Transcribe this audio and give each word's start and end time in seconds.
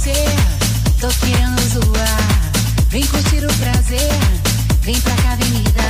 você, 0.00 0.12
tô 0.98 1.08
querendo 1.26 1.60
zoar. 1.68 2.52
Vem 2.88 3.06
curtir 3.06 3.44
o 3.44 3.54
prazer, 3.58 4.10
vem 4.82 4.98
pra 4.98 5.14
cá, 5.16 5.32
avenida. 5.32 5.89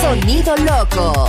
Sonido 0.00 0.54
loco. 0.58 1.28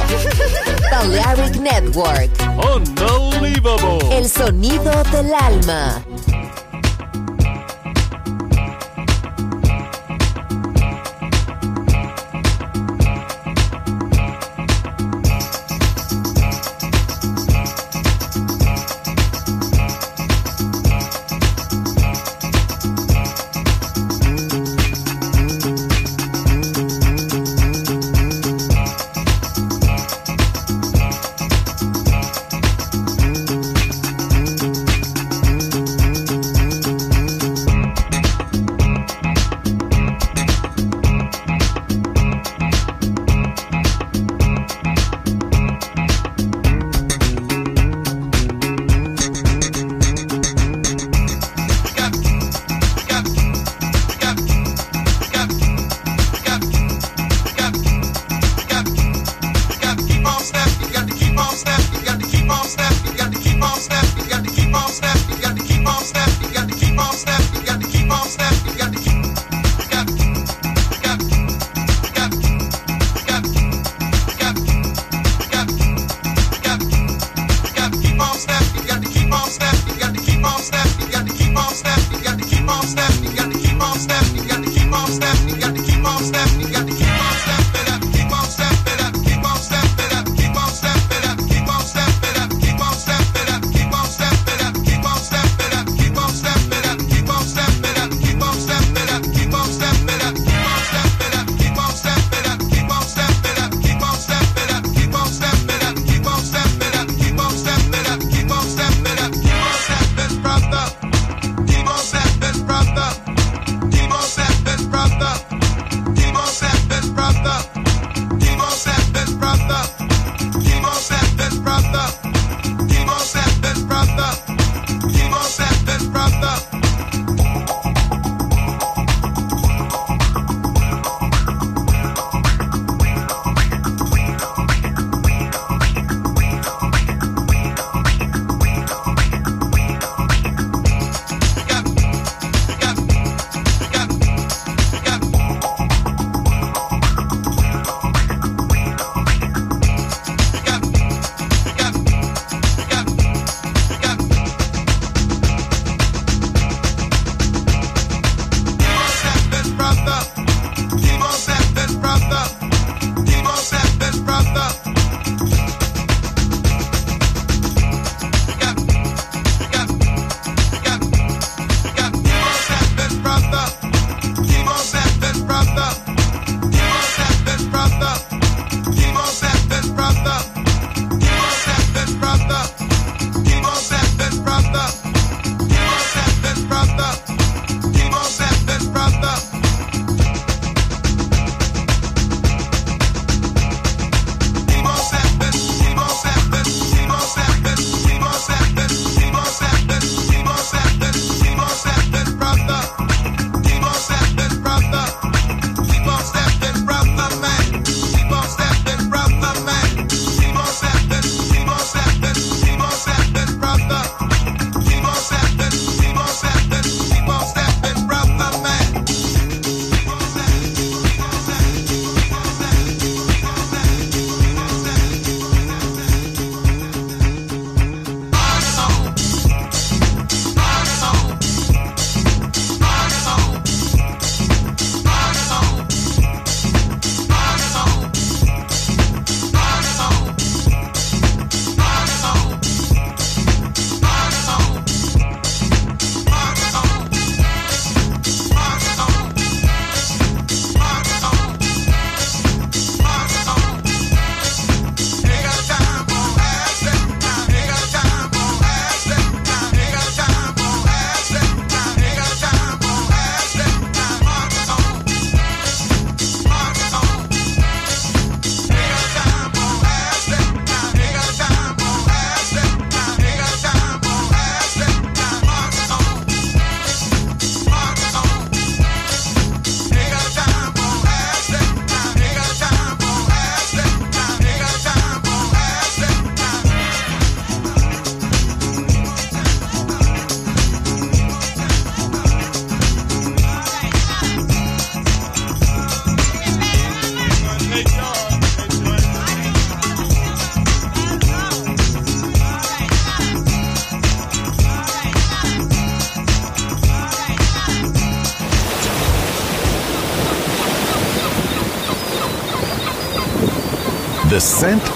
Balearic 0.91 1.55
Network. 1.55 2.29
Unbelievable. 2.63 4.15
El 4.15 4.29
sonido 4.29 4.91
del 5.11 5.33
alma. 5.33 6.03